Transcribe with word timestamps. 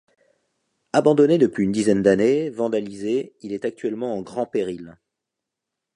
Abandonné 0.93 1.37
depuis 1.37 1.63
une 1.63 1.71
dizaine 1.71 2.01
d'années, 2.01 2.49
vandalisé, 2.49 3.35
il 3.41 3.53
est 3.53 3.65
actuellement 3.65 4.17
en 4.17 4.23
grand 4.23 4.47
péril. 4.47 4.97